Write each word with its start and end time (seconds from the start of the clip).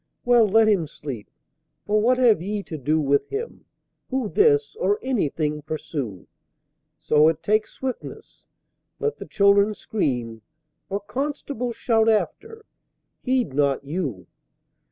Well, 0.25 0.47
let 0.47 0.67
him 0.67 0.87
sleep! 0.87 1.29
For 1.85 2.01
what 2.01 2.17
have 2.17 2.41
ye 2.41 2.63
to 2.63 2.75
do 2.75 2.99
With 2.99 3.29
him, 3.29 3.65
who 4.09 4.29
this 4.29 4.75
or 4.79 4.97
Anything 5.03 5.61
pursue 5.61 6.25
So 6.99 7.27
it 7.27 7.43
take 7.43 7.67
swiftness? 7.67 8.47
Let 8.99 9.17
the 9.19 9.27
Children 9.27 9.75
scream, 9.75 10.41
Or 10.89 11.01
Constables 11.01 11.75
shout 11.75 12.09
after 12.09 12.65
heed 13.21 13.53
not 13.53 13.83
you. 13.83 14.25